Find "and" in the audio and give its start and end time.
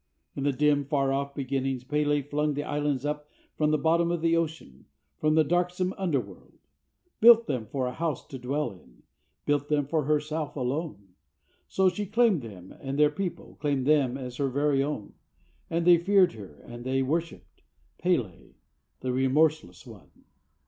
12.79-12.97, 15.69-15.85, 16.65-16.83